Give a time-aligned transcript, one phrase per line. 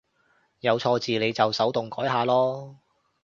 [0.61, 2.77] 有錯字你就手動改下囉